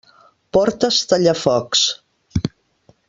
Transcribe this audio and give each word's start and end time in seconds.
Portes 0.57 0.97
tallafocs. 1.13 1.85